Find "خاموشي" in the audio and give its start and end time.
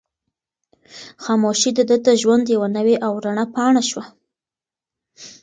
1.23-1.69